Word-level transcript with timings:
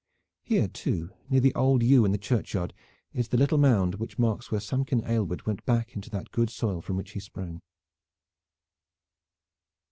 Here 0.41 0.67
too, 0.67 1.11
near 1.29 1.41
the 1.41 1.53
old 1.53 1.83
yew 1.83 2.05
in 2.05 2.11
the 2.11 2.17
churchyard, 2.17 2.73
is 3.13 3.27
the 3.27 3.37
little 3.37 3.59
mound 3.59 3.93
which 3.99 4.17
marks 4.17 4.49
where 4.49 4.59
Samkin 4.59 5.03
Aylward 5.05 5.45
went 5.45 5.63
back 5.63 5.89
to 5.91 6.09
that 6.09 6.31
good 6.31 6.49
soil 6.49 6.81
from 6.81 6.97
which 6.97 7.11
he 7.11 7.19
sprang. 7.19 7.61